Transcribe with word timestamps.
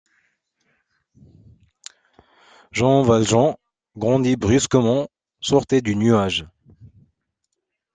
Jean 2.71 3.03
Valjean, 3.03 3.55
grandi 3.95 4.35
brusquement, 4.35 5.07
sortait 5.41 5.83
du 5.83 5.95
nuage. 5.95 6.47